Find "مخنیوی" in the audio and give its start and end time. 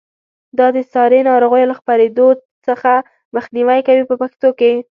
3.35-3.79